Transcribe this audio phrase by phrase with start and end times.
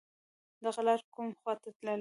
[0.63, 1.89] دغه لار کوم خواته تللی